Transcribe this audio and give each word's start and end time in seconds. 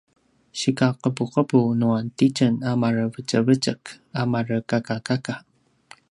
sikaqepuqepu 0.59 1.59
nua 1.79 1.99
titjen 2.17 2.55
a 2.69 2.71
marevetjevetjek 2.81 3.81
a 4.19 4.21
marekakakaka 4.31 5.35